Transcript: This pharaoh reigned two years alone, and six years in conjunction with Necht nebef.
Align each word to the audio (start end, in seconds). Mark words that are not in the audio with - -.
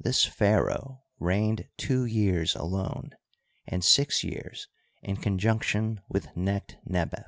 This 0.00 0.24
pharaoh 0.24 1.04
reigned 1.20 1.68
two 1.76 2.04
years 2.04 2.56
alone, 2.56 3.10
and 3.64 3.84
six 3.84 4.24
years 4.24 4.66
in 5.02 5.18
conjunction 5.18 6.00
with 6.08 6.26
Necht 6.34 6.78
nebef. 6.84 7.20